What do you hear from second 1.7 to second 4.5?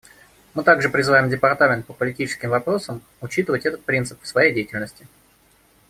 по политическим вопросам учитывать этот принцип в